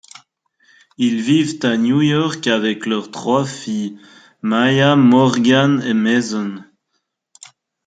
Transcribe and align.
Ils 0.97 1.21
vivent 1.21 1.59
à 1.63 1.77
New 1.77 2.01
York 2.01 2.47
avec 2.47 2.87
leurs 2.87 3.11
trois 3.11 3.45
filles; 3.45 3.99
Mia, 4.41 4.95
Morgan 4.95 5.79
et 5.85 5.93
Mason. 5.93 6.63